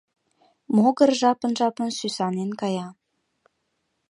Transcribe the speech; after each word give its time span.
Могыр 0.75 1.11
жапын-жапын 1.19 1.89
сӱсанен 1.97 2.51
кая. 2.59 2.87